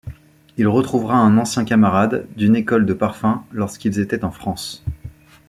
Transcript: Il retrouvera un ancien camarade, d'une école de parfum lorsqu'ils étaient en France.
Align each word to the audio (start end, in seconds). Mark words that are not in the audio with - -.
Il 0.57 0.65
retrouvera 0.67 1.13
un 1.15 1.37
ancien 1.37 1.63
camarade, 1.63 2.25
d'une 2.35 2.55
école 2.55 2.87
de 2.87 2.93
parfum 2.95 3.45
lorsqu'ils 3.51 3.99
étaient 3.99 4.23
en 4.23 4.31
France. 4.31 4.83